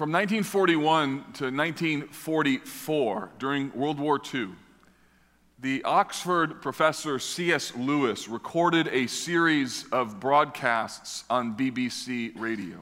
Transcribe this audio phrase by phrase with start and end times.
[0.00, 4.48] From 1941 to 1944, during World War II,
[5.58, 7.76] the Oxford professor C.S.
[7.76, 12.78] Lewis recorded a series of broadcasts on BBC radio.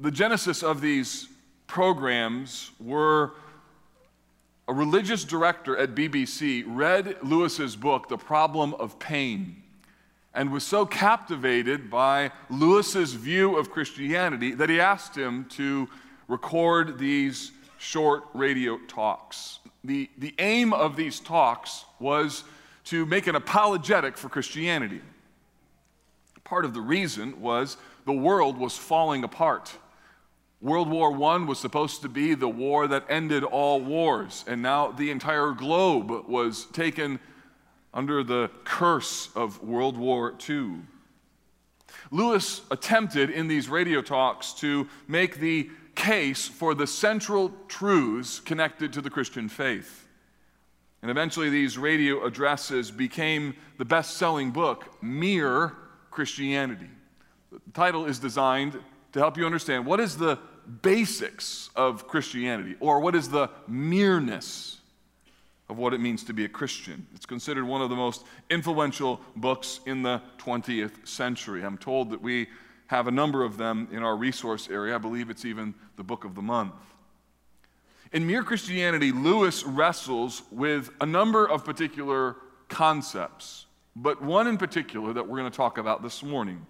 [0.00, 1.28] The genesis of these
[1.66, 3.34] programs were
[4.68, 9.61] a religious director at BBC read Lewis's book, The Problem of Pain,
[10.34, 15.88] and was so captivated by Lewis's view of Christianity that he asked him to
[16.28, 19.58] record these short radio talks.
[19.84, 22.44] The, the aim of these talks was
[22.84, 25.00] to make an apologetic for Christianity.
[26.44, 29.76] Part of the reason was the world was falling apart.
[30.60, 34.92] World War I was supposed to be the war that ended all wars, and now
[34.92, 37.18] the entire globe was taken
[37.94, 40.80] under the curse of World War II.
[42.10, 48.92] Lewis attempted in these radio talks to make the case for the central truths connected
[48.94, 50.08] to the Christian faith.
[51.02, 55.74] And eventually, these radio addresses became the best selling book, Mere
[56.10, 56.88] Christianity.
[57.50, 58.78] The title is designed
[59.12, 60.38] to help you understand what is the
[60.80, 64.78] basics of Christianity, or what is the mereness
[65.68, 67.06] of what it means to be a Christian.
[67.14, 71.64] It's considered one of the most influential books in the 20th century.
[71.64, 72.48] I'm told that we
[72.88, 74.94] have a number of them in our resource area.
[74.94, 76.74] I believe it's even the book of the month.
[78.12, 82.36] In Mere Christianity, Lewis wrestles with a number of particular
[82.68, 83.64] concepts,
[83.96, 86.66] but one in particular that we're going to talk about this morning.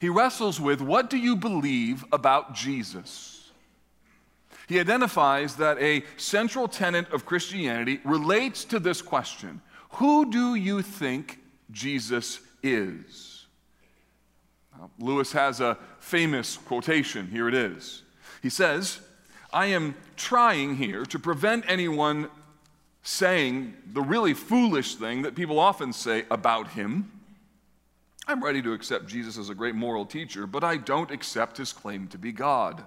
[0.00, 3.31] He wrestles with what do you believe about Jesus?
[4.72, 10.80] He identifies that a central tenet of Christianity relates to this question Who do you
[10.80, 13.44] think Jesus is?
[14.98, 17.28] Lewis has a famous quotation.
[17.28, 18.02] Here it is.
[18.42, 19.00] He says,
[19.52, 22.30] I am trying here to prevent anyone
[23.02, 27.12] saying the really foolish thing that people often say about him.
[28.26, 31.74] I'm ready to accept Jesus as a great moral teacher, but I don't accept his
[31.74, 32.86] claim to be God.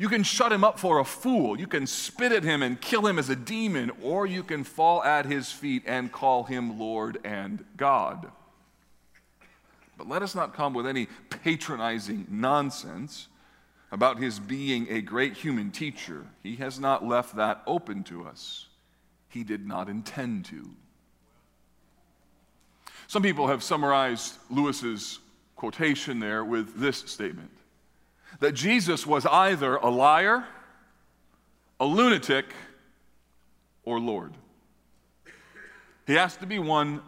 [0.00, 1.60] You can shut him up for a fool.
[1.60, 5.04] You can spit at him and kill him as a demon, or you can fall
[5.04, 8.32] at his feet and call him Lord and God.
[9.98, 13.28] But let us not come with any patronizing nonsense
[13.92, 16.24] about his being a great human teacher.
[16.42, 18.68] He has not left that open to us.
[19.28, 20.70] He did not intend to.
[23.06, 25.18] Some people have summarized Lewis's
[25.56, 27.50] quotation there with this statement
[28.40, 30.44] that Jesus was either a liar,
[31.78, 32.46] a lunatic,
[33.84, 34.32] or Lord.
[36.06, 37.02] He has to be one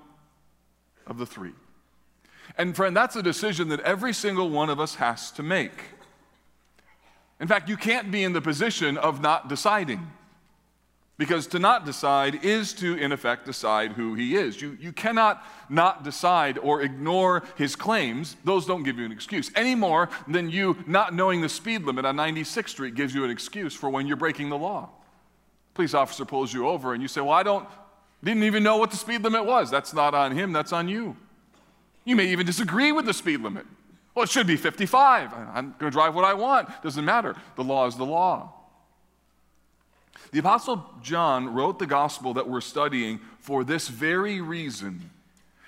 [1.07, 1.53] of the three.
[2.57, 5.73] And friend, that's a decision that every single one of us has to make.
[7.41, 10.13] In fact, you can't be in the position of not deciding.
[11.19, 14.61] Because to not decide is to, in effect, decide who he is.
[14.61, 18.37] You, you cannot not decide or ignore his claims.
[18.45, 19.51] Those don't give you an excuse.
[19.55, 23.31] Any more than you not knowing the speed limit on 96th Street gives you an
[23.31, 24.89] excuse for when you're breaking the law.
[25.75, 27.69] Police officer pulls you over and you say, Well, I don't,
[28.25, 29.71] didn't even know what the speed limit was.
[29.71, 31.17] That's not on him, that's on you.
[32.05, 33.67] You may even disagree with the speed limit.
[34.15, 35.33] Well, it should be 55.
[35.33, 36.69] I'm going to drive what I want.
[36.83, 37.35] Doesn't matter.
[37.57, 38.53] The law is the law.
[40.33, 45.11] The Apostle John wrote the gospel that we're studying for this very reason.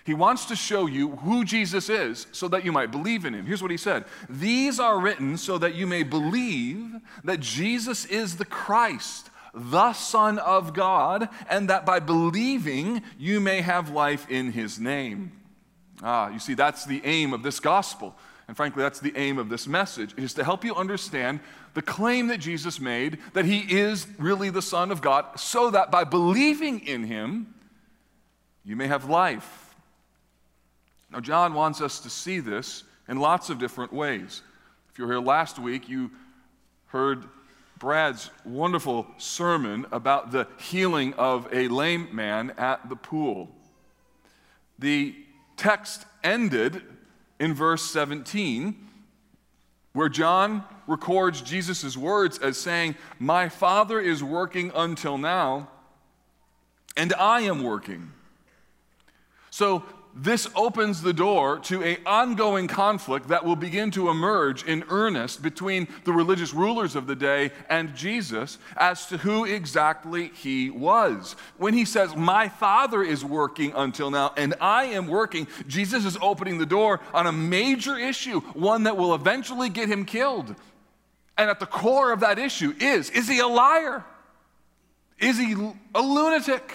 [0.04, 3.46] He wants to show you who Jesus is so that you might believe in him.
[3.46, 6.94] Here's what he said These are written so that you may believe
[7.24, 13.60] that Jesus is the Christ, the Son of God, and that by believing you may
[13.60, 15.32] have life in his name.
[16.02, 18.14] Ah, you see, that's the aim of this gospel.
[18.46, 21.40] And frankly, that's the aim of this message, is to help you understand
[21.72, 25.90] the claim that Jesus made that he is really the Son of God, so that
[25.90, 27.54] by believing in him,
[28.64, 29.74] you may have life.
[31.10, 34.42] Now, John wants us to see this in lots of different ways.
[34.92, 36.10] If you were here last week, you
[36.86, 37.24] heard
[37.78, 43.48] Brad's wonderful sermon about the healing of a lame man at the pool.
[44.78, 45.14] The
[45.56, 46.82] text ended
[47.38, 48.84] in verse 17
[49.94, 55.68] where John records Jesus' words as saying, My Father is working until now,
[56.96, 58.12] and I am working.
[59.50, 59.84] So
[60.16, 65.42] this opens the door to an ongoing conflict that will begin to emerge in earnest
[65.42, 71.34] between the religious rulers of the day and Jesus as to who exactly he was.
[71.56, 76.16] When he says, My Father is working until now, and I am working, Jesus is
[76.22, 80.54] opening the door on a major issue, one that will eventually get him killed.
[81.36, 84.04] And at the core of that issue is is he a liar?
[85.18, 85.54] Is he
[85.92, 86.72] a lunatic?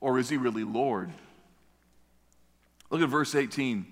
[0.00, 1.12] Or is he really Lord?
[2.90, 3.86] Look at verse 18.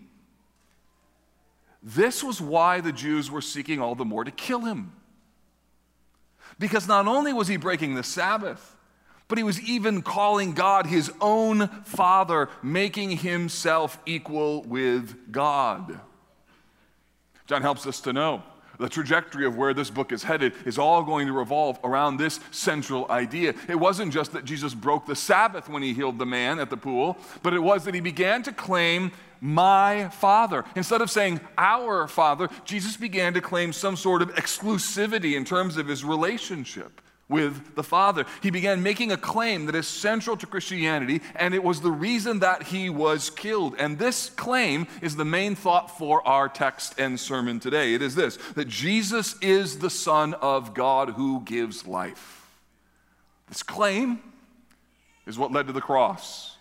[1.82, 4.92] This was why the Jews were seeking all the more to kill him.
[6.58, 8.76] Because not only was he breaking the Sabbath,
[9.28, 16.00] but he was even calling God his own Father, making himself equal with God.
[17.46, 18.42] John helps us to know
[18.78, 22.40] the trajectory of where this book is headed is all going to revolve around this
[22.50, 23.54] central idea.
[23.68, 26.76] It wasn't just that Jesus broke the Sabbath when he healed the man at the
[26.76, 30.64] pool, but it was that he began to claim my Father.
[30.74, 35.76] Instead of saying our Father, Jesus began to claim some sort of exclusivity in terms
[35.76, 38.24] of his relationship with the Father.
[38.42, 42.38] He began making a claim that is central to Christianity, and it was the reason
[42.40, 43.74] that he was killed.
[43.78, 47.94] And this claim is the main thought for our text and sermon today.
[47.94, 52.46] It is this that Jesus is the Son of God who gives life.
[53.48, 54.20] This claim
[55.26, 56.56] is what led to the cross.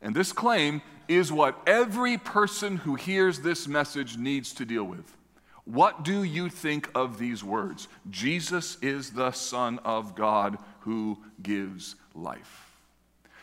[0.00, 5.16] And this claim is what every person who hears this message needs to deal with.
[5.64, 7.88] What do you think of these words?
[8.10, 12.76] Jesus is the Son of God who gives life.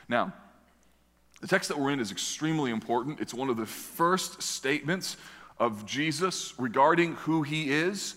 [0.10, 0.34] Now,
[1.42, 3.22] the text that we're in is extremely important.
[3.22, 5.16] It's one of the first statements
[5.58, 8.16] of Jesus regarding who he is,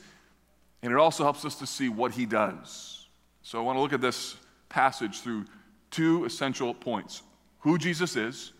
[0.83, 3.07] and it also helps us to see what he does.
[3.43, 4.37] So I want to look at this
[4.69, 5.45] passage through
[5.91, 7.23] two essential points
[7.61, 8.53] who Jesus is,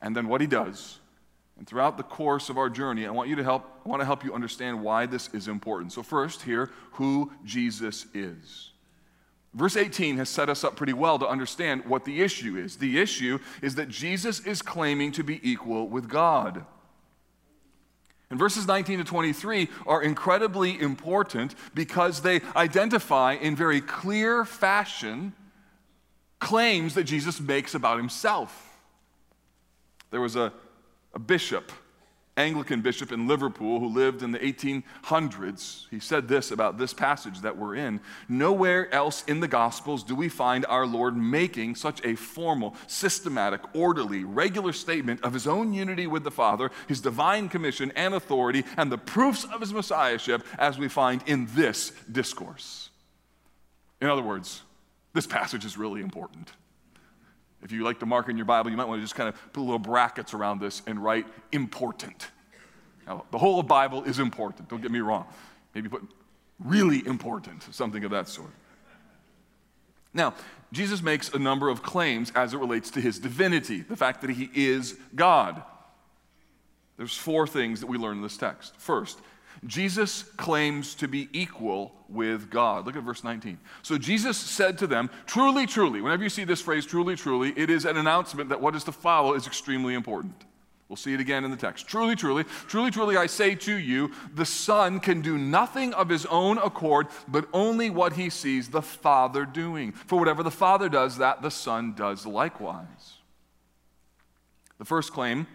[0.00, 1.00] and then what he does,
[1.58, 4.06] and throughout the course of our journey, I want you to help, I want to
[4.06, 5.92] help you understand why this is important.
[5.92, 8.70] So, first, here, who Jesus is.
[9.54, 12.76] Verse 18 has set us up pretty well to understand what the issue is.
[12.76, 16.66] The issue is that Jesus is claiming to be equal with God.
[18.28, 25.32] And verses 19 to 23 are incredibly important because they identify in very clear fashion
[26.38, 28.76] claims that Jesus makes about himself.
[30.10, 30.52] There was a
[31.16, 31.72] a bishop,
[32.36, 35.86] Anglican bishop in Liverpool who lived in the 1800s.
[35.90, 40.14] He said this about this passage that we're in Nowhere else in the Gospels do
[40.14, 45.72] we find our Lord making such a formal, systematic, orderly, regular statement of his own
[45.72, 50.44] unity with the Father, his divine commission and authority, and the proofs of his messiahship
[50.58, 52.90] as we find in this discourse.
[54.02, 54.60] In other words,
[55.14, 56.52] this passage is really important.
[57.62, 59.52] If you like to mark in your Bible, you might want to just kind of
[59.52, 62.28] put little brackets around this and write important.
[63.06, 65.26] Now, the whole Bible is important, don't get me wrong.
[65.74, 66.02] Maybe put
[66.58, 68.50] really important, something of that sort.
[70.12, 70.34] Now,
[70.72, 74.30] Jesus makes a number of claims as it relates to his divinity, the fact that
[74.30, 75.62] he is God.
[76.96, 78.74] There's four things that we learn in this text.
[78.78, 79.20] First,
[79.66, 82.86] Jesus claims to be equal with God.
[82.86, 83.58] Look at verse 19.
[83.82, 87.70] So Jesus said to them, Truly, truly, whenever you see this phrase, truly, truly, it
[87.70, 90.44] is an announcement that what is to follow is extremely important.
[90.88, 91.88] We'll see it again in the text.
[91.88, 96.26] Truly, truly, truly, truly, I say to you, the Son can do nothing of his
[96.26, 99.90] own accord, but only what he sees the Father doing.
[99.90, 103.18] For whatever the Father does, that the Son does likewise.
[104.78, 105.48] The first claim,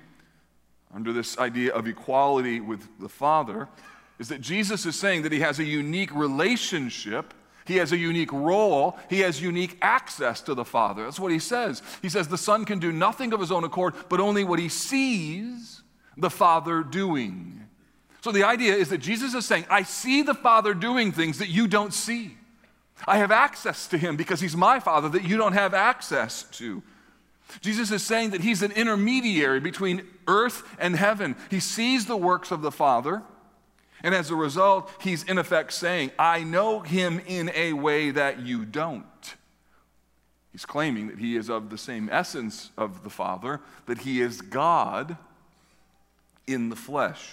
[0.93, 3.69] under this idea of equality with the Father,
[4.21, 7.33] is that Jesus is saying that he has a unique relationship.
[7.65, 8.99] He has a unique role.
[9.09, 11.05] He has unique access to the Father.
[11.05, 11.81] That's what he says.
[12.03, 14.69] He says the Son can do nothing of his own accord, but only what he
[14.69, 15.81] sees
[16.15, 17.67] the Father doing.
[18.21, 21.49] So the idea is that Jesus is saying, I see the Father doing things that
[21.49, 22.37] you don't see.
[23.07, 26.83] I have access to him because he's my Father that you don't have access to.
[27.61, 31.35] Jesus is saying that he's an intermediary between earth and heaven.
[31.49, 33.23] He sees the works of the Father.
[34.03, 38.39] And as a result, he's in effect saying, I know him in a way that
[38.39, 39.05] you don't.
[40.51, 44.41] He's claiming that he is of the same essence of the Father, that he is
[44.41, 45.17] God
[46.45, 47.29] in the flesh.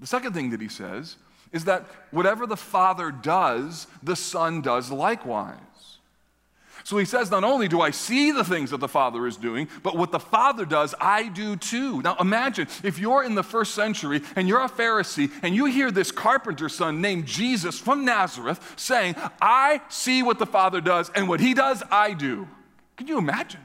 [0.00, 1.16] The second thing that he says
[1.52, 5.58] is that whatever the Father does, the Son does likewise.
[6.84, 9.68] So he says, Not only do I see the things that the Father is doing,
[9.82, 12.02] but what the Father does, I do too.
[12.02, 15.90] Now imagine if you're in the first century and you're a Pharisee and you hear
[15.90, 21.26] this carpenter's son named Jesus from Nazareth saying, I see what the Father does, and
[21.26, 22.46] what he does, I do.
[22.98, 23.64] Can you imagine?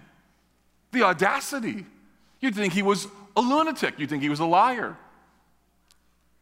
[0.91, 1.85] The audacity.
[2.39, 4.97] You'd think he was a lunatic, you'd think he was a liar.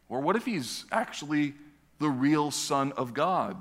[0.08, 1.54] Or what if he's actually
[1.98, 3.56] the real Son of God?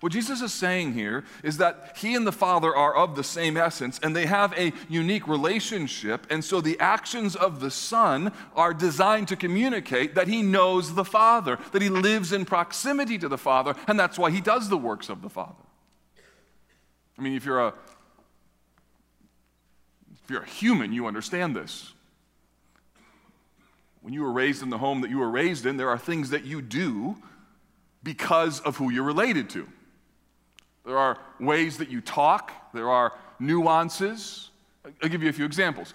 [0.00, 3.56] What Jesus is saying here is that he and the Father are of the same
[3.56, 6.26] essence and they have a unique relationship.
[6.30, 11.04] And so the actions of the Son are designed to communicate that he knows the
[11.04, 14.78] Father, that he lives in proximity to the Father, and that's why he does the
[14.78, 15.64] works of the Father.
[17.18, 17.74] I mean, if you're a
[20.24, 21.92] if you're a human, you understand this.
[24.00, 26.30] When you were raised in the home that you were raised in, there are things
[26.30, 27.16] that you do
[28.02, 29.68] because of who you're related to.
[30.84, 34.50] There are ways that you talk, there are nuances.
[35.02, 35.94] I'll give you a few examples.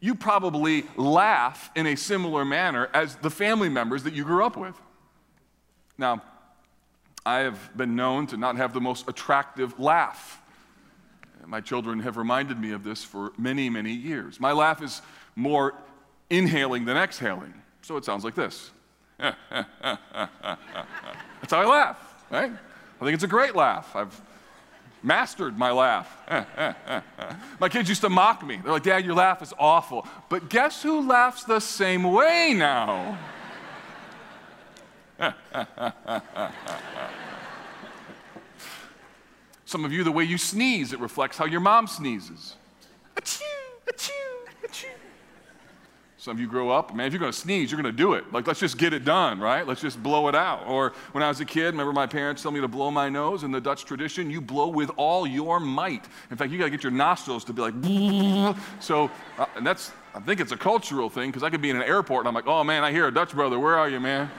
[0.00, 4.56] You probably laugh in a similar manner as the family members that you grew up
[4.56, 4.74] with.
[5.96, 6.22] Now,
[7.24, 10.40] I have been known to not have the most attractive laugh.
[11.46, 14.38] My children have reminded me of this for many, many years.
[14.38, 15.00] My laugh is
[15.34, 15.74] more
[16.28, 18.70] inhaling than exhaling, so it sounds like this.
[19.18, 19.36] That's
[21.50, 22.52] how I laugh, right?
[23.00, 23.94] I think it's a great laugh.
[23.94, 24.20] I've
[25.02, 26.16] mastered my laugh.
[27.60, 28.60] my kids used to mock me.
[28.62, 30.06] They're like, Dad, your laugh is awful.
[30.28, 33.18] But guess who laughs the same way now?
[39.64, 42.54] Some of you, the way you sneeze, it reflects how your mom sneezes.
[43.16, 43.42] Achoo,
[43.86, 44.10] achoo,
[44.66, 44.86] achoo.
[46.28, 48.12] Some of you grow up, man, if you're going to sneeze, you're going to do
[48.12, 48.30] it.
[48.34, 49.66] Like, let's just get it done, right?
[49.66, 50.66] Let's just blow it out.
[50.66, 53.44] Or when I was a kid, remember my parents telling me to blow my nose
[53.44, 54.28] in the Dutch tradition?
[54.28, 56.04] You blow with all your might.
[56.30, 57.72] In fact, you got to get your nostrils to be like,
[58.80, 61.76] so, uh, and that's, I think it's a cultural thing because I could be in
[61.76, 63.58] an airport and I'm like, oh man, I hear a Dutch brother.
[63.58, 64.30] Where are you, man?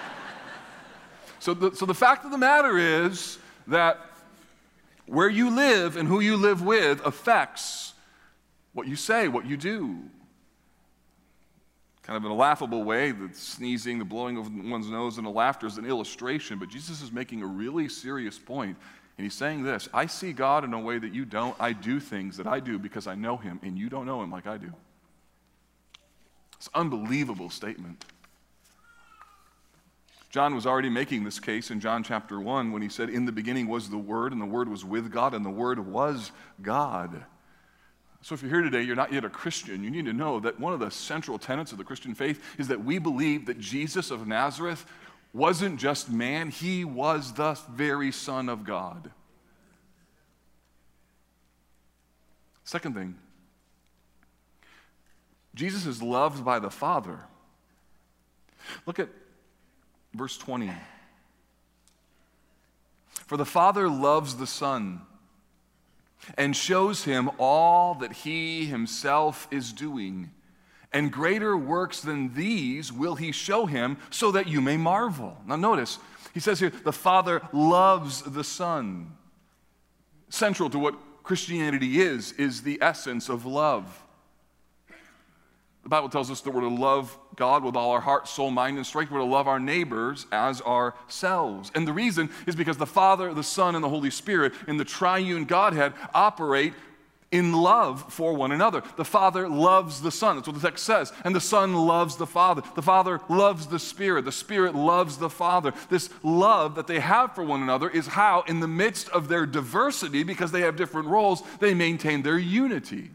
[1.38, 3.38] so, the, so the fact of the matter is
[3.68, 4.00] that
[5.06, 7.94] where you live and who you live with affects
[8.74, 10.02] what you say, what you do
[12.10, 13.12] kind of in a laughable way.
[13.12, 17.02] The sneezing, the blowing of one's nose, and the laughter is an illustration, but Jesus
[17.02, 18.76] is making a really serious point.
[19.16, 21.54] And he's saying this I see God in a way that you don't.
[21.60, 24.32] I do things that I do because I know him, and you don't know him
[24.32, 24.72] like I do.
[26.56, 28.04] It's an unbelievable statement.
[30.30, 33.30] John was already making this case in John chapter 1 when he said, In the
[33.30, 37.24] beginning was the Word, and the Word was with God, and the Word was God.
[38.22, 40.60] So, if you're here today, you're not yet a Christian, you need to know that
[40.60, 44.10] one of the central tenets of the Christian faith is that we believe that Jesus
[44.10, 44.84] of Nazareth
[45.32, 49.10] wasn't just man, he was the very Son of God.
[52.64, 53.16] Second thing,
[55.54, 57.18] Jesus is loved by the Father.
[58.86, 59.08] Look at
[60.14, 60.70] verse 20.
[63.26, 65.00] For the Father loves the Son
[66.36, 70.30] and shows him all that he himself is doing.
[70.92, 75.36] And greater works than these will he show him so that you may marvel.
[75.46, 75.98] Now, notice,
[76.34, 79.12] he says here, the Father loves the Son.
[80.28, 84.04] Central to what Christianity is, is the essence of love.
[85.82, 88.76] The Bible tells us that we're to love God with all our heart, soul, mind,
[88.76, 89.10] and strength.
[89.10, 91.72] We're to love our neighbors as ourselves.
[91.74, 94.84] And the reason is because the Father, the Son, and the Holy Spirit in the
[94.84, 96.74] triune Godhead operate
[97.32, 98.82] in love for one another.
[98.96, 100.36] The Father loves the Son.
[100.36, 101.14] That's what the text says.
[101.24, 102.62] And the Son loves the Father.
[102.74, 104.26] The Father loves the Spirit.
[104.26, 105.72] The Spirit loves the Father.
[105.88, 109.46] This love that they have for one another is how, in the midst of their
[109.46, 113.12] diversity, because they have different roles, they maintain their unity.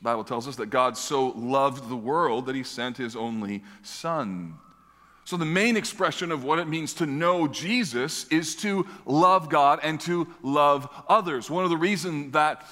[0.00, 3.62] The Bible tells us that God so loved the world that he sent his only
[3.82, 4.54] Son.
[5.24, 9.78] So, the main expression of what it means to know Jesus is to love God
[9.82, 11.50] and to love others.
[11.50, 12.66] One of the reasons that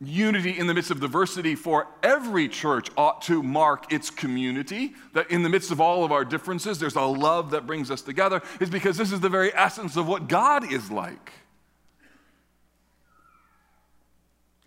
[0.00, 5.30] unity in the midst of diversity for every church ought to mark its community, that
[5.30, 8.42] in the midst of all of our differences, there's a love that brings us together,
[8.58, 11.30] is because this is the very essence of what God is like.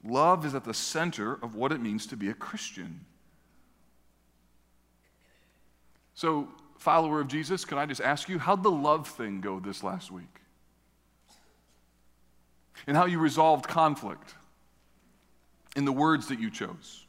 [0.06, 3.02] Love is at the center of what it means to be a Christian.
[6.14, 6.48] So,
[6.78, 10.12] follower of Jesus, can I just ask you, how'd the love thing go this last
[10.12, 10.42] week?
[12.86, 14.36] And how you resolved conflict
[15.76, 17.06] in the words that you chose,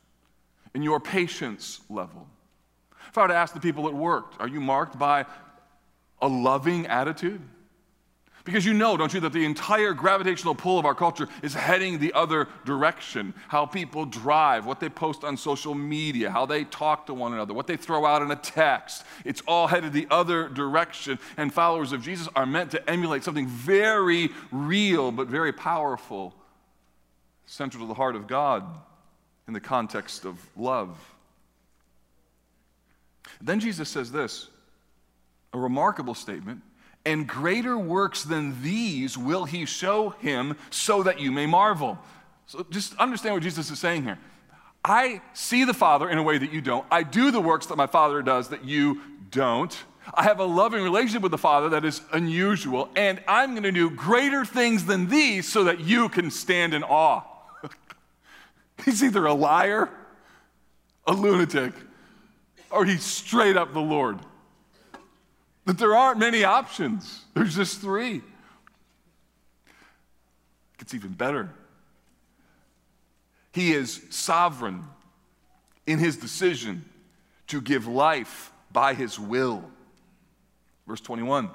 [0.75, 2.27] in your patience level.
[3.09, 5.27] If I were to ask the people at work, are you marked by
[6.21, 7.43] a loving attitude?
[8.47, 11.99] Because you know, don't you, that the entire gravitational pull of our culture is heading
[11.99, 13.35] the other direction.
[13.49, 17.53] How people drive, what they post on social media, how they talk to one another,
[17.53, 19.05] what they throw out in a text.
[19.25, 21.19] It's all headed the other direction.
[21.37, 26.33] And followers of Jesus are meant to emulate something very real but very powerful,
[27.47, 28.65] central to the heart of God
[29.49, 30.97] in the context of love.
[33.41, 34.51] Then Jesus says this
[35.53, 36.63] a remarkable statement
[37.07, 41.99] and greater works than these will he show him so that you may marvel.
[42.47, 44.19] So just understand what Jesus is saying here.
[44.85, 46.85] I see the Father in a way that you don't.
[46.91, 49.75] I do the works that my Father does that you don't.
[50.15, 53.73] I have a loving relationship with the Father that is unusual, and I'm going to
[53.73, 57.23] do greater things than these so that you can stand in awe.
[58.85, 59.91] he's either a liar,
[61.07, 61.73] a lunatic,
[62.71, 64.21] or he's straight up the Lord
[65.67, 68.17] that there aren't many options, there's just three.
[68.17, 68.23] It
[70.79, 71.51] gets even better.
[73.53, 74.85] He is sovereign
[75.87, 76.85] in his decision
[77.49, 79.65] to give life by his will.
[80.87, 81.51] Verse 21.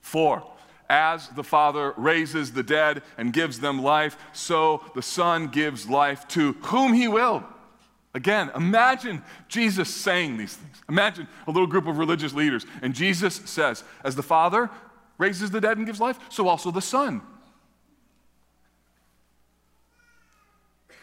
[0.00, 0.42] For
[0.88, 6.26] as the Father raises the dead and gives them life, so the Son gives life
[6.28, 7.44] to whom he will.
[8.16, 10.82] Again, imagine Jesus saying these things.
[10.88, 14.70] Imagine a little group of religious leaders, and Jesus says, As the Father
[15.18, 17.20] raises the dead and gives life, so also the Son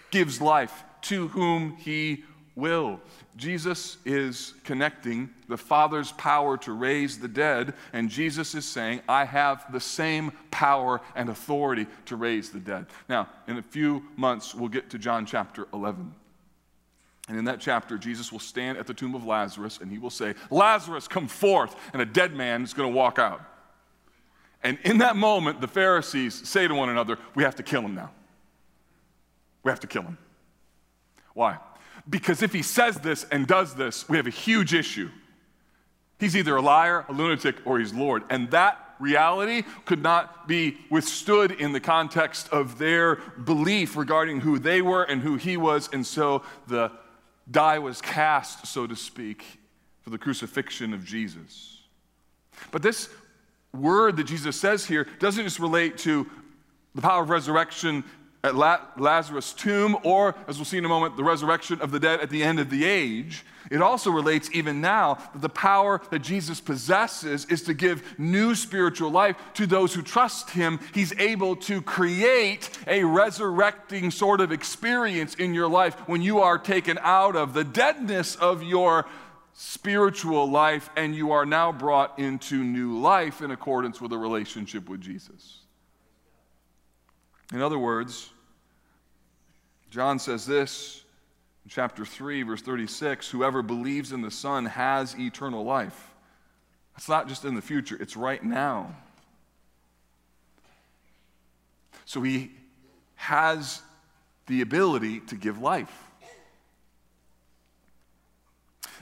[0.09, 2.23] gives life to whom he
[2.55, 2.99] will.
[3.35, 9.25] Jesus is connecting the Father's power to raise the dead, and Jesus is saying, I
[9.25, 12.87] have the same power and authority to raise the dead.
[13.07, 16.15] Now, in a few months, we'll get to John chapter 11.
[17.29, 20.09] And in that chapter, Jesus will stand at the tomb of Lazarus and he will
[20.09, 21.75] say, Lazarus, come forth.
[21.93, 23.41] And a dead man is going to walk out.
[24.61, 27.95] And in that moment, the Pharisees say to one another, We have to kill him
[27.95, 28.11] now.
[29.63, 30.17] We have to kill him.
[31.33, 31.57] Why?
[32.09, 35.09] Because if he says this and does this, we have a huge issue.
[36.19, 38.23] He's either a liar, a lunatic, or he's Lord.
[38.29, 44.59] And that reality could not be withstood in the context of their belief regarding who
[44.59, 45.89] they were and who he was.
[45.91, 46.91] And so the
[47.49, 49.43] die was cast, so to speak,
[50.01, 51.81] for the crucifixion of Jesus.
[52.71, 53.09] But this
[53.73, 56.29] word that Jesus says here doesn't just relate to
[56.95, 58.03] the power of resurrection
[58.43, 62.19] at Lazarus' tomb, or, as we'll see in a moment, the resurrection of the dead
[62.19, 63.45] at the end of the age.
[63.71, 68.53] It also relates even now that the power that Jesus possesses is to give new
[68.53, 70.81] spiritual life to those who trust him.
[70.93, 76.57] He's able to create a resurrecting sort of experience in your life when you are
[76.57, 79.05] taken out of the deadness of your
[79.53, 84.89] spiritual life and you are now brought into new life in accordance with a relationship
[84.89, 85.59] with Jesus.
[87.51, 88.29] In other words,
[89.89, 91.03] John says this
[91.65, 96.11] in chapter 3, verse 36 Whoever believes in the Son has eternal life.
[96.95, 98.95] It's not just in the future, it's right now.
[102.05, 102.51] So he
[103.15, 103.81] has
[104.47, 105.91] the ability to give life.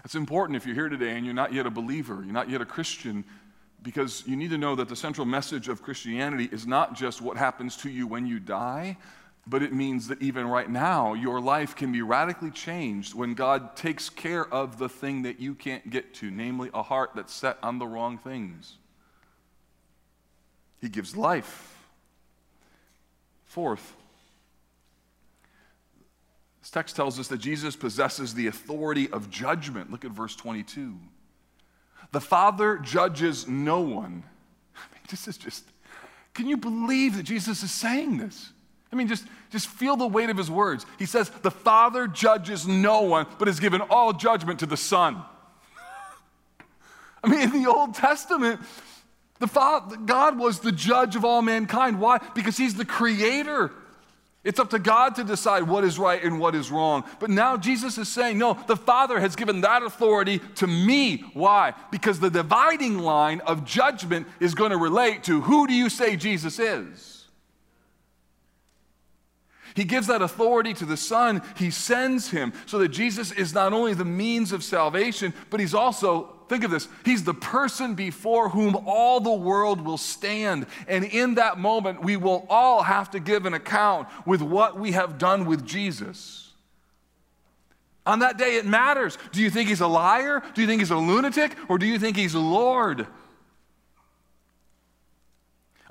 [0.04, 2.62] That's important if you're here today and you're not yet a believer, you're not yet
[2.62, 3.23] a Christian,
[3.84, 7.38] because you need to know that the central message of Christianity is not just what
[7.38, 8.98] happens to you when you die,
[9.48, 13.76] but it means that even right now, your life can be radically changed when God
[13.76, 17.58] takes care of the thing that you can't get to, namely a heart that's set
[17.63, 18.78] on the wrong things.
[20.80, 21.76] He gives life.
[23.46, 23.96] Fourth,
[26.62, 29.91] this text tells us that Jesus possesses the authority of judgment.
[29.91, 30.98] Look at verse 22.
[32.12, 34.24] The Father judges no one.
[34.76, 35.63] I mean, this is just,
[36.34, 38.52] can you believe that Jesus is saying this?
[38.91, 40.86] I mean, just, just feel the weight of his words.
[41.00, 45.21] He says, The Father judges no one, but has given all judgment to the Son.
[47.24, 48.60] I mean, in the Old Testament,
[49.39, 52.00] the Father, God was the judge of all mankind.
[52.00, 52.19] Why?
[52.36, 53.71] Because he's the creator.
[54.43, 57.04] It's up to God to decide what is right and what is wrong.
[57.19, 61.17] But now Jesus is saying, no, the Father has given that authority to me.
[61.34, 61.73] Why?
[61.91, 66.15] Because the dividing line of judgment is going to relate to who do you say
[66.15, 67.27] Jesus is?
[69.75, 71.41] He gives that authority to the Son.
[71.56, 75.73] He sends him so that Jesus is not only the means of salvation, but he's
[75.73, 80.66] also, think of this, he's the person before whom all the world will stand.
[80.86, 84.92] And in that moment, we will all have to give an account with what we
[84.92, 86.52] have done with Jesus.
[88.06, 89.18] On that day, it matters.
[89.32, 90.44] Do you think he's a liar?
[90.54, 91.56] Do you think he's a lunatic?
[91.70, 93.08] Or do you think he's Lord?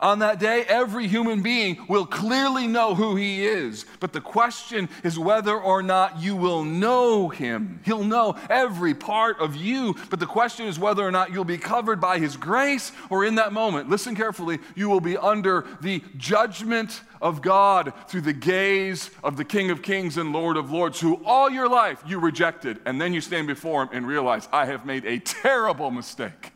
[0.01, 3.85] On that day, every human being will clearly know who he is.
[4.01, 7.81] But the question is whether or not you will know him.
[7.85, 9.95] He'll know every part of you.
[10.09, 13.35] But the question is whether or not you'll be covered by his grace or in
[13.35, 19.11] that moment, listen carefully, you will be under the judgment of God through the gaze
[19.23, 22.81] of the King of Kings and Lord of Lords, who all your life you rejected.
[22.87, 26.53] And then you stand before him and realize, I have made a terrible mistake.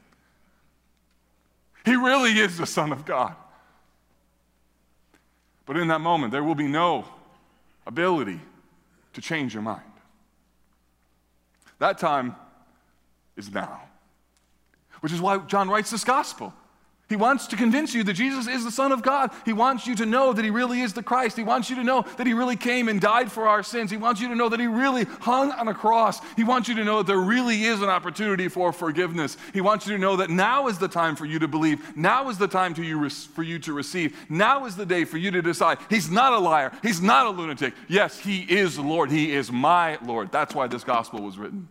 [1.85, 3.35] He really is the Son of God.
[5.66, 7.07] But in that moment, there will be no
[7.87, 8.40] ability
[9.12, 9.83] to change your mind.
[11.79, 12.37] That time
[13.37, 13.83] is now,
[15.01, 16.55] which is why John writes this gospel.
[17.07, 19.31] He wants to convince you that Jesus is the Son of God.
[19.45, 21.37] He wants you to know that He really is the Christ.
[21.37, 23.90] He wants you to know that He really came and died for our sins.
[23.90, 26.21] He wants you to know that He really hung on a cross.
[26.35, 29.37] He wants you to know that there really is an opportunity for forgiveness.
[29.53, 31.95] He wants you to know that now is the time for you to believe.
[31.95, 34.17] Now is the time you, for you to receive.
[34.31, 35.79] Now is the day for you to decide.
[35.90, 36.73] He's not a liar.
[36.83, 37.75] He's not a lunatic.
[37.87, 39.11] Yes, He is the Lord.
[39.11, 40.33] He is my Lord.
[40.33, 41.69] That's why this gospel was written.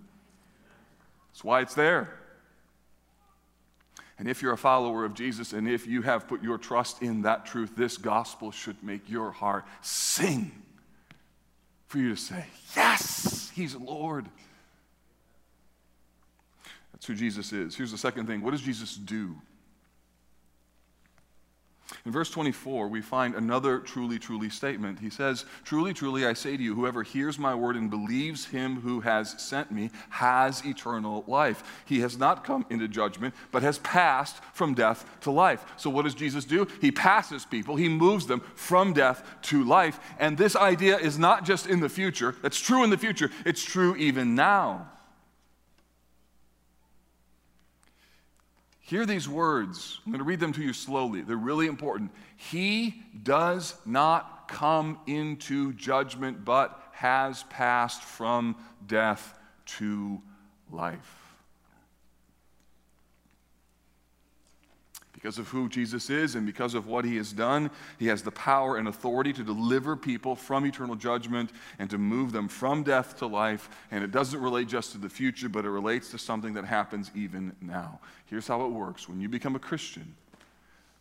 [1.31, 2.19] That's why it's there.
[4.23, 7.23] And if you're a follower of Jesus and if you have put your trust in
[7.23, 10.49] that truth, this gospel should make your heart sing
[11.87, 14.29] for you to say, Yes, He's Lord.
[16.93, 17.75] That's who Jesus is.
[17.75, 19.35] Here's the second thing what does Jesus do?
[22.05, 24.99] In verse 24, we find another truly, truly statement.
[24.99, 28.81] He says, Truly, truly, I say to you, whoever hears my word and believes him
[28.81, 31.63] who has sent me has eternal life.
[31.85, 35.63] He has not come into judgment, but has passed from death to life.
[35.77, 36.67] So, what does Jesus do?
[36.81, 39.97] He passes people, he moves them from death to life.
[40.19, 43.63] And this idea is not just in the future, that's true in the future, it's
[43.63, 44.89] true even now.
[48.85, 50.01] Hear these words.
[50.05, 51.21] I'm going to read them to you slowly.
[51.21, 52.11] They're really important.
[52.35, 59.39] He does not come into judgment, but has passed from death
[59.77, 60.21] to
[60.69, 61.22] life.
[65.23, 68.31] Because of who Jesus is and because of what he has done, he has the
[68.31, 73.15] power and authority to deliver people from eternal judgment and to move them from death
[73.19, 73.69] to life.
[73.89, 77.09] And it doesn't relate just to the future, but it relates to something that happens
[77.15, 78.01] even now.
[78.25, 80.13] Here's how it works when you become a Christian,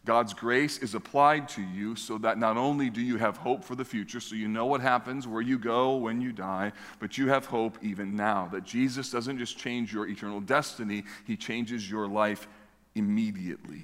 [0.04, 3.74] God's grace is applied to you so that not only do you have hope for
[3.74, 7.26] the future, so you know what happens where you go when you die, but you
[7.26, 8.48] have hope even now.
[8.52, 12.46] That Jesus doesn't just change your eternal destiny, He changes your life
[12.94, 13.82] immediately.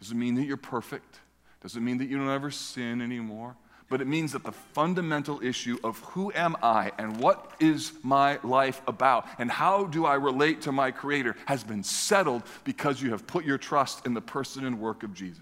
[0.00, 1.20] Doesn't mean that you're perfect.
[1.62, 3.56] Doesn't mean that you don't ever sin anymore.
[3.88, 8.40] But it means that the fundamental issue of who am I and what is my
[8.42, 13.10] life about and how do I relate to my Creator has been settled because you
[13.10, 15.40] have put your trust in the person and work of Jesus.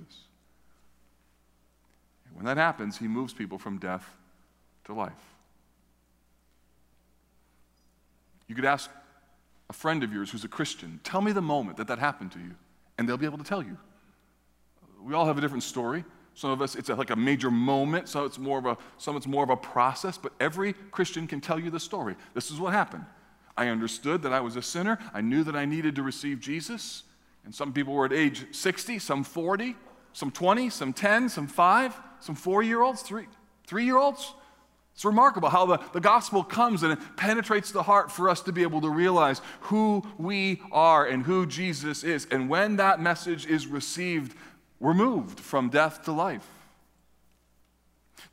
[2.27, 4.07] And when that happens, He moves people from death
[4.85, 5.13] to life.
[8.47, 8.91] You could ask
[9.71, 12.39] a friend of yours who's a Christian, tell me the moment that that happened to
[12.39, 12.55] you,
[12.99, 13.79] and they'll be able to tell you.
[15.05, 16.05] We all have a different story.
[16.35, 18.09] Some of us, it's like a major moment.
[18.09, 20.19] Some it's more of a, some it's more of a process.
[20.19, 22.17] But every Christian can tell you the story.
[22.35, 23.05] This is what happened.
[23.57, 24.99] I understood that I was a sinner.
[25.13, 27.05] I knew that I needed to receive Jesus.
[27.45, 29.77] And some people were at age 60, some 40,
[30.13, 33.27] some 20, some 10, some 5, some 4 year olds, 3,
[33.67, 34.35] 3 year olds.
[34.95, 38.53] It's remarkable how the, the gospel comes and it penetrates the heart for us to
[38.53, 42.29] be able to realize who we are and who Jesus is.
[42.31, 44.37] And when that message is received
[44.85, 46.47] were moved from death to life.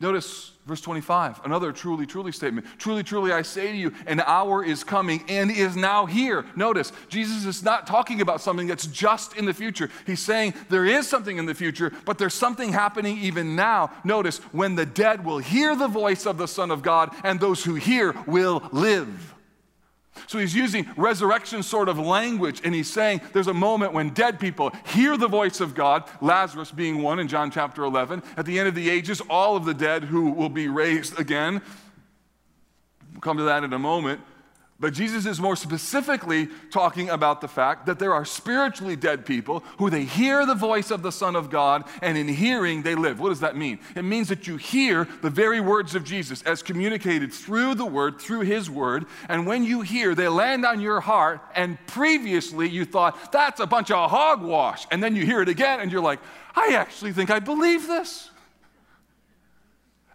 [0.02, 2.68] Notice verse 25, another truly, truly statement.
[2.78, 6.46] Truly, truly, I say to you, an hour is coming and is now here.
[6.58, 9.90] Notice, Jesus is not talking about something that's just in the future.
[10.06, 13.92] He's saying there is something in the future, but there's something happening even now.
[14.04, 17.64] Notice, when the dead will hear the voice of the Son of God, and those
[17.64, 19.36] who hear will live.
[20.28, 24.40] So he's using resurrection sort of language, and he's saying there's a moment when dead
[24.40, 28.24] people hear the voice of God, Lazarus being one in John chapter 11.
[28.38, 31.62] At the end of the ages, all of the dead who will be raised again.
[33.12, 34.22] We'll come to that in a moment.
[34.82, 39.64] But Jesus is more specifically talking about the fact that there are spiritually dead people
[39.78, 43.20] who they hear the voice of the Son of God, and in hearing they live.
[43.20, 43.78] What does that mean?
[43.96, 48.20] It means that you hear the very words of Jesus as communicated through the Word,
[48.20, 52.84] through His Word, and when you hear, they land on your heart, and previously you
[52.84, 54.88] thought, that's a bunch of hogwash.
[54.90, 56.20] And then you hear it again, and you're like,
[56.56, 58.32] I actually think I believe this.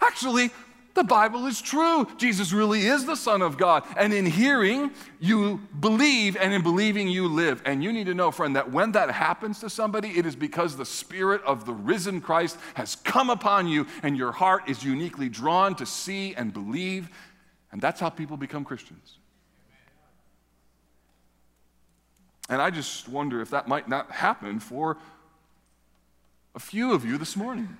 [0.01, 0.51] Actually,
[0.97, 2.09] The Bible is true.
[2.17, 3.85] Jesus really is the Son of God.
[3.99, 7.61] And in hearing, you believe, and in believing, you live.
[7.67, 10.75] And you need to know, friend, that when that happens to somebody, it is because
[10.75, 15.29] the Spirit of the risen Christ has come upon you, and your heart is uniquely
[15.29, 17.11] drawn to see and believe.
[17.73, 19.19] And that's how people become Christians.
[22.49, 24.97] And I just wonder if that might not happen for
[26.55, 27.77] a few of you this morning.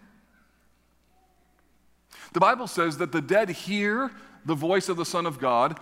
[2.37, 4.11] The Bible says that the dead hear
[4.45, 5.81] the voice of the Son of God,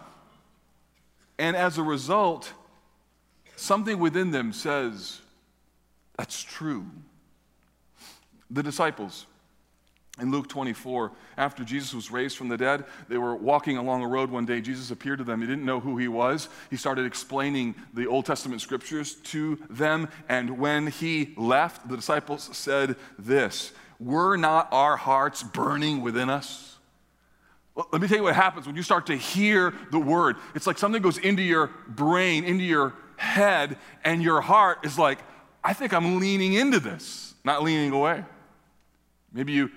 [1.37, 2.53] and as a result,
[3.57, 5.21] something within them says,
[6.17, 6.87] That's true.
[8.53, 9.27] The disciples
[10.21, 14.07] in Luke 24, after Jesus was raised from the dead, they were walking along a
[14.07, 14.61] road one day.
[14.61, 15.41] Jesus appeared to them.
[15.41, 16.49] He didn't know who he was.
[16.71, 20.09] He started explaining the Old Testament scriptures to them.
[20.29, 26.77] And when he left, the disciples said this Were not our hearts burning within us?
[27.77, 30.37] Let me tell you what happens when you start to hear the word.
[30.55, 35.19] It's like something goes into your brain, into your head, and your heart is like,
[35.63, 38.25] I think I'm leaning into this, not leaning away.
[39.33, 39.71] Maybe you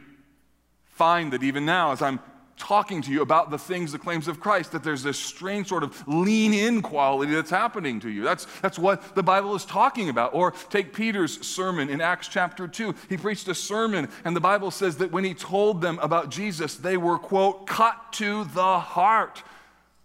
[0.85, 2.19] find that even now, as I'm
[2.57, 5.83] talking to you about the things, the claims of Christ, that there's this strange sort
[5.83, 8.23] of lean in quality that's happening to you.
[8.23, 10.33] That's, that's what the Bible is talking about.
[10.33, 12.93] Or take Peter's sermon in Acts chapter 2.
[13.09, 16.75] He preached a sermon, and the Bible says that when he told them about Jesus,
[16.75, 19.43] they were, quote, cut to the heart.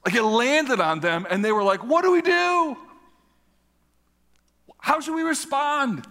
[0.05, 2.77] Like it landed on them, and they were like, what do we do?
[4.79, 6.07] How should we respond?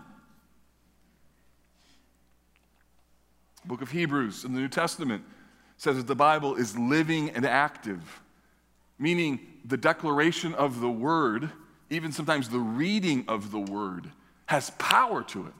[3.71, 5.23] book of Hebrews in the New Testament
[5.81, 8.21] says that the Bible is living and active,
[8.99, 11.49] meaning the declaration of the word,
[11.89, 14.11] even sometimes the reading of the word,
[14.45, 15.53] has power to it.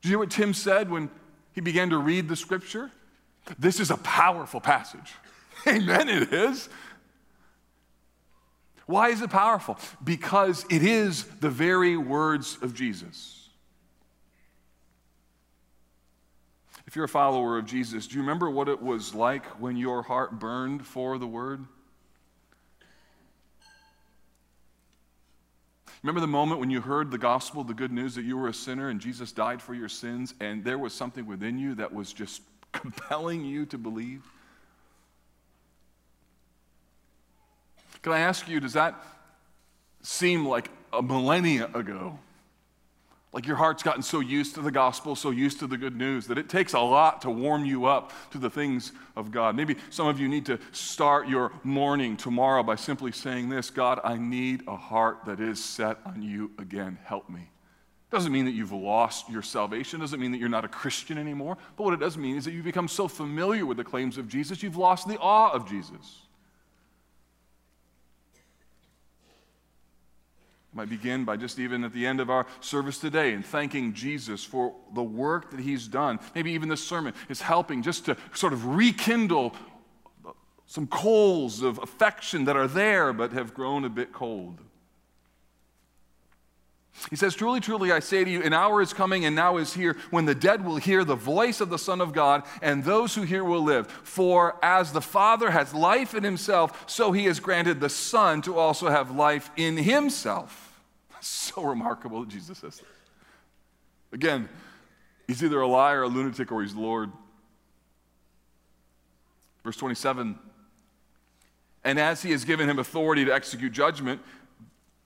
[0.00, 1.10] Do you hear what Tim said when
[1.52, 2.90] he began to read the scripture?
[3.58, 5.12] This is a powerful passage.
[5.68, 6.70] Amen, it is.
[8.86, 9.76] Why is it powerful?
[10.02, 13.41] Because it is the very words of Jesus.
[16.92, 20.02] If you're a follower of Jesus, do you remember what it was like when your
[20.02, 21.64] heart burned for the word?
[26.02, 28.52] Remember the moment when you heard the gospel, the good news that you were a
[28.52, 32.12] sinner and Jesus died for your sins, and there was something within you that was
[32.12, 34.22] just compelling you to believe?
[38.02, 39.02] Can I ask you, does that
[40.02, 42.18] seem like a millennia ago?
[43.32, 46.26] Like your heart's gotten so used to the gospel, so used to the good news,
[46.26, 49.56] that it takes a lot to warm you up to the things of God.
[49.56, 54.00] Maybe some of you need to start your morning tomorrow by simply saying this God,
[54.04, 56.98] I need a heart that is set on you again.
[57.04, 57.48] Help me.
[58.10, 61.56] Doesn't mean that you've lost your salvation, doesn't mean that you're not a Christian anymore,
[61.78, 64.28] but what it does mean is that you become so familiar with the claims of
[64.28, 66.26] Jesus, you've lost the awe of Jesus.
[70.72, 73.92] I might begin by just even at the end of our service today and thanking
[73.92, 76.18] Jesus for the work that he's done.
[76.34, 79.54] Maybe even this sermon is helping just to sort of rekindle
[80.66, 84.60] some coals of affection that are there but have grown a bit cold.
[87.10, 89.74] He says, Truly, truly, I say to you, an hour is coming and now is
[89.74, 93.14] here when the dead will hear the voice of the Son of God, and those
[93.14, 93.86] who hear will live.
[93.88, 98.58] For as the Father has life in himself, so he has granted the Son to
[98.58, 100.68] also have life in himself.
[101.24, 102.82] So remarkable that Jesus says.
[104.12, 104.48] Again,
[105.28, 107.12] he's either a liar, a lunatic, or he's Lord.
[109.62, 110.36] Verse 27
[111.84, 114.20] And as he has given him authority to execute judgment,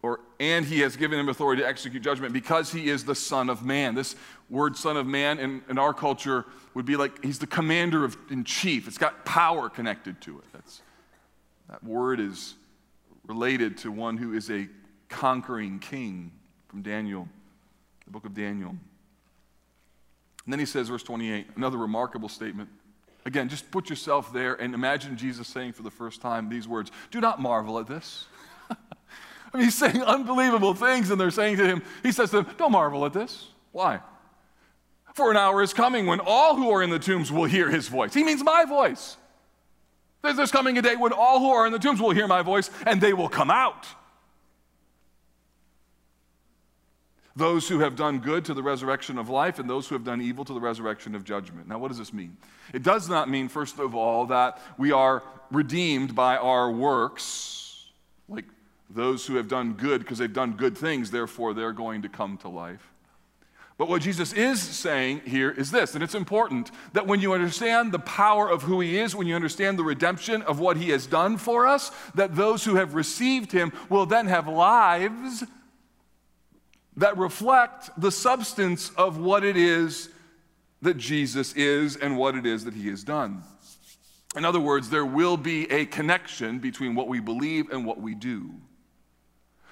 [0.07, 3.51] or and he has given him authority to execute judgment because he is the Son
[3.51, 3.97] of Man.
[3.97, 4.15] This
[4.49, 8.17] word Son of Man in, in our culture would be like he's the commander of,
[8.31, 8.87] in chief.
[8.87, 10.45] It's got power connected to it.
[10.53, 10.83] That's,
[11.69, 12.55] that word is
[13.27, 14.69] related to one who is a
[15.09, 16.31] conquering king
[16.69, 17.29] from Daniel,
[18.05, 18.71] the book of Daniel.
[18.71, 22.69] And then he says, verse 28, another remarkable statement.
[23.25, 26.93] Again, just put yourself there and imagine Jesus saying for the first time these words
[27.11, 28.27] Do not marvel at this.
[29.57, 32.73] Mean, he's saying unbelievable things, and they're saying to him, He says to them, Don't
[32.73, 33.49] marvel at this.
[33.73, 34.01] Why?
[35.15, 37.89] For an hour is coming when all who are in the tombs will hear his
[37.89, 38.13] voice.
[38.13, 39.17] He means my voice.
[40.23, 42.69] There's coming a day when all who are in the tombs will hear my voice,
[42.85, 43.87] and they will come out.
[47.37, 50.23] those who have done good to the resurrection of life, and those who have done
[50.23, 51.69] evil to the resurrection of judgment.
[51.69, 52.37] Now, what does this mean?
[52.73, 57.91] It does not mean, first of all, that we are redeemed by our works,
[58.27, 58.47] like
[58.89, 62.37] those who have done good because they've done good things, therefore they're going to come
[62.39, 62.93] to life.
[63.79, 67.93] But what Jesus is saying here is this, and it's important that when you understand
[67.93, 71.07] the power of who he is, when you understand the redemption of what he has
[71.07, 75.45] done for us, that those who have received him will then have lives
[76.97, 80.09] that reflect the substance of what it is
[80.81, 83.43] that Jesus is and what it is that he has done.
[84.35, 88.15] In other words, there will be a connection between what we believe and what we
[88.15, 88.55] do.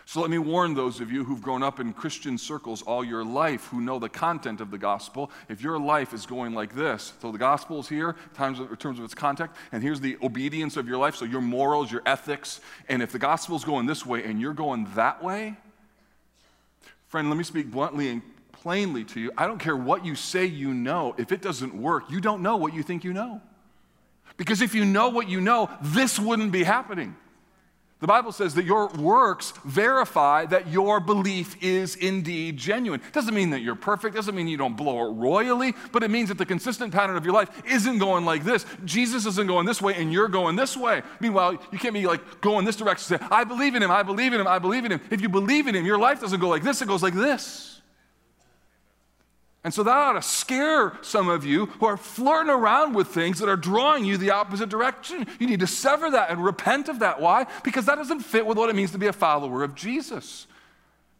[0.06, 3.24] So let me warn those of you who've grown up in Christian circles all your
[3.24, 5.30] life who know the content of the gospel.
[5.48, 8.98] If your life is going like this, so the gospel is here of, in terms
[8.98, 12.60] of its content, and here's the obedience of your life, so your morals, your ethics,
[12.88, 15.56] and if the gospel is going this way and you're going that way,
[17.08, 19.32] friend, let me speak bluntly and plainly to you.
[19.38, 22.56] I don't care what you say you know, if it doesn't work, you don't know
[22.56, 23.40] what you think you know.
[24.36, 27.16] Because if you know what you know, this wouldn't be happening.
[28.04, 33.00] The Bible says that your works verify that your belief is indeed genuine.
[33.12, 36.28] Doesn't mean that you're perfect, doesn't mean you don't blow it royally, but it means
[36.28, 38.66] that the consistent pattern of your life isn't going like this.
[38.84, 41.00] Jesus isn't going this way and you're going this way.
[41.18, 44.34] Meanwhile, you can't be like going this direction say, I believe in him, I believe
[44.34, 45.00] in him, I believe in him.
[45.10, 47.73] If you believe in him, your life doesn't go like this, it goes like this.
[49.64, 53.38] And so that ought to scare some of you who are flirting around with things
[53.38, 55.26] that are drawing you the opposite direction.
[55.38, 57.18] You need to sever that and repent of that.
[57.18, 57.46] Why?
[57.62, 60.46] Because that doesn't fit with what it means to be a follower of Jesus.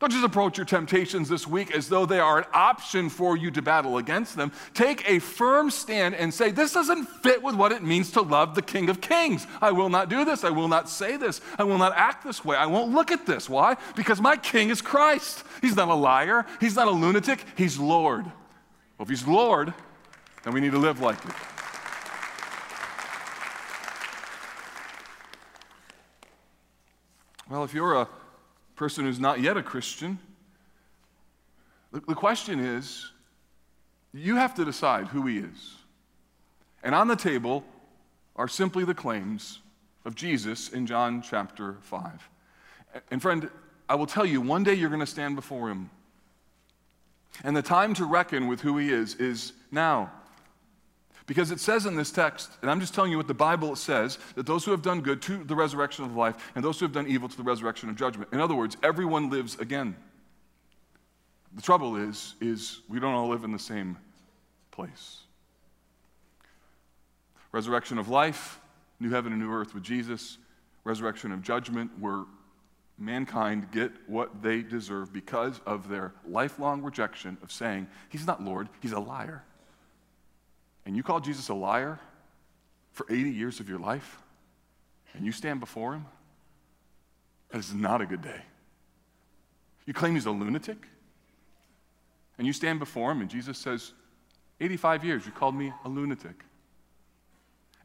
[0.01, 3.51] Don't just approach your temptations this week as though they are an option for you
[3.53, 4.51] to battle against them.
[4.75, 8.55] Take a firm stand and say, This doesn't fit with what it means to love
[8.55, 9.47] the King of Kings.
[9.63, 10.43] I will not do this.
[10.43, 11.41] I will not say this.
[11.59, 12.57] I will not act this way.
[12.57, 13.49] I won't look at this.
[13.49, 13.77] Why?
[13.95, 15.45] Because my King is Christ.
[15.63, 18.25] He's not a liar, He's not a lunatic, He's Lord.
[18.25, 19.73] Well, if He's Lord,
[20.43, 21.35] then we need to live like it.
[27.49, 28.09] Well, if you're a
[28.77, 30.19] person who's not yet a Christian,
[31.93, 33.13] the, question is
[34.13, 35.77] you have to decide who he is.
[36.83, 37.65] And on the table
[38.37, 39.61] are simply the claims
[40.05, 42.29] of Jesus in John chapter 5.
[43.11, 43.49] And friend,
[43.89, 45.91] I will tell you, one day you're going to stand before him.
[47.43, 50.13] And the time to reckon with who he is is now.
[51.27, 54.19] Because it says in this text, and I'm just telling you what the Bible says,
[54.35, 56.93] that those who have done good to the resurrection of life, and those who have
[56.93, 58.31] done evil to the resurrection of judgment.
[58.33, 59.97] In other words, everyone lives again.
[61.55, 63.97] The trouble is, is we don't all live in the same
[64.71, 65.21] place.
[67.53, 68.61] Resurrection of life,
[69.01, 70.37] new heaven and new earth with Jesus.
[70.83, 72.25] Resurrection of judgment, where
[72.99, 78.69] mankind get what they deserve because of their lifelong rejection of saying, He's not Lord,
[78.83, 79.43] He's a liar
[80.87, 81.99] and you call Jesus a liar
[82.93, 84.19] for 80 years of your life,
[85.15, 86.07] and you stand before him,
[87.51, 88.43] that is not a good day.
[89.87, 90.87] You claim he's a lunatic,
[92.39, 93.93] and you stand before him, and Jesus says,
[94.61, 96.45] 85 years, you called me a lunatic.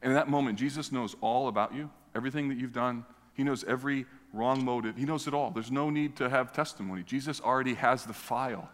[0.02, 3.04] And in that moment, Jesus knows all about you, everything that you've done.
[3.34, 4.96] He knows every wrong motive.
[4.96, 5.50] He knows it all.
[5.50, 7.02] There's no need to have testimony.
[7.02, 8.70] Jesus already has the file.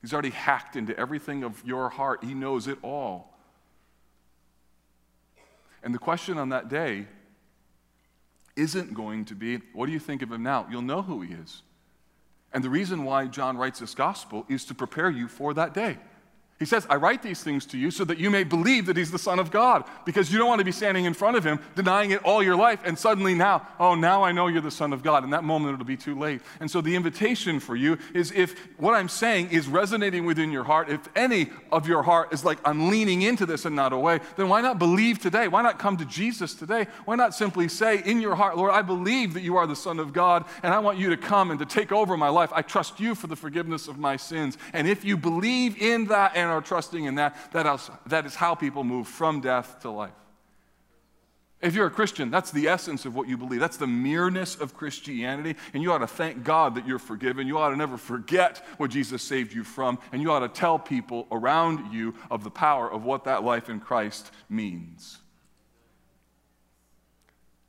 [0.00, 3.36] He's already hacked into everything of your heart, He knows it all.
[5.82, 7.06] And the question on that day
[8.56, 10.66] isn't going to be, What do you think of Him now?
[10.70, 11.62] You'll know who He is.
[12.52, 15.98] And the reason why John writes this gospel is to prepare you for that day.
[16.60, 19.10] He says, I write these things to you so that you may believe that he's
[19.10, 21.58] the Son of God, because you don't want to be standing in front of him,
[21.74, 24.92] denying it all your life, and suddenly now, oh, now I know you're the Son
[24.92, 25.24] of God.
[25.24, 26.42] In that moment, it'll be too late.
[26.60, 30.64] And so the invitation for you is if what I'm saying is resonating within your
[30.64, 34.20] heart, if any of your heart is like, I'm leaning into this and not away,
[34.36, 35.48] then why not believe today?
[35.48, 36.88] Why not come to Jesus today?
[37.06, 39.98] Why not simply say in your heart, Lord, I believe that you are the Son
[39.98, 42.52] of God, and I want you to come and to take over my life.
[42.52, 44.58] I trust you for the forgiveness of my sins.
[44.74, 48.34] And if you believe in that and are trusting in that, that is, that is
[48.34, 50.12] how people move from death to life.
[51.60, 53.60] If you're a Christian, that's the essence of what you believe.
[53.60, 55.56] That's the mereness of Christianity.
[55.74, 57.46] And you ought to thank God that you're forgiven.
[57.46, 59.98] You ought to never forget what Jesus saved you from.
[60.10, 63.68] And you ought to tell people around you of the power of what that life
[63.68, 65.18] in Christ means.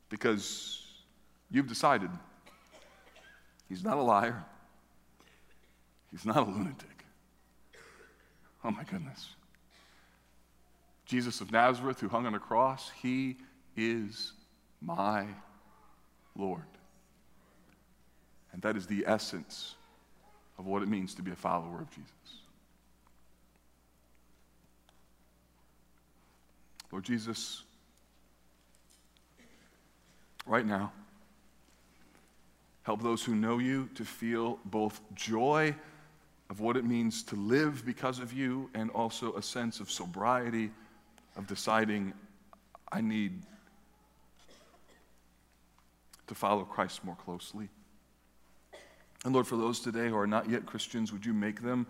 [0.07, 0.87] Because
[1.49, 2.09] you've decided
[3.67, 4.45] he's not a liar,
[6.11, 6.90] he's not a lunatic.
[8.63, 9.30] Oh my goodness.
[11.06, 13.38] Jesus of Nazareth, who hung on a cross, he
[13.76, 14.34] is
[14.82, 15.26] my
[16.38, 16.64] Lord.
[18.53, 19.76] And that is the essence
[20.57, 22.12] of what it means to be a follower of Jesus.
[26.91, 27.64] Lord Jesus,
[30.45, 30.91] right now,
[32.84, 35.74] help those who know you to feel both joy
[36.52, 40.70] of what it means to live because of you, and also a sense of sobriety,
[41.38, 42.12] of deciding
[42.91, 43.41] I need
[46.28, 47.70] to follow Christ more closely.
[49.24, 51.88] And Lord, for those today who are not yet Christians, would you make them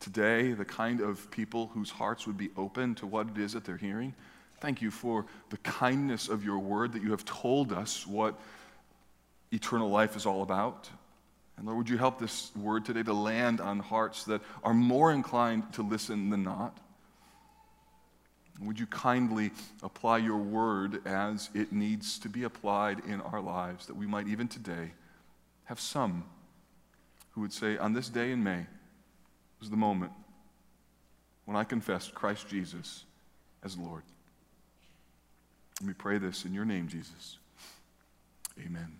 [0.00, 3.64] today the kind of people whose hearts would be open to what it is that
[3.64, 4.12] they're hearing?
[4.58, 8.34] Thank you for the kindness of your word that you have told us what
[9.52, 10.90] eternal life is all about.
[11.60, 15.12] And Lord, would you help this word today to land on hearts that are more
[15.12, 16.78] inclined to listen than not?
[18.62, 19.50] Would you kindly
[19.82, 24.26] apply your word as it needs to be applied in our lives, that we might
[24.26, 24.92] even today
[25.64, 26.24] have some
[27.32, 28.64] who would say, On this day in May
[29.60, 30.12] was the moment
[31.44, 33.04] when I confessed Christ Jesus
[33.62, 34.02] as Lord.
[35.82, 37.36] Let me pray this in your name, Jesus.
[38.58, 38.98] Amen.